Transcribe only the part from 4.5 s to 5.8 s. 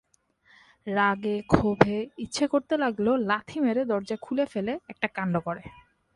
ফেলে একটা কাণ্ড করে।